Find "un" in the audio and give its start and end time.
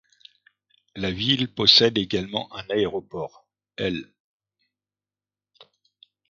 2.55-2.65